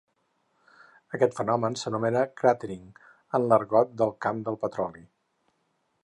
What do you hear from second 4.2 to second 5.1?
camp del petroli.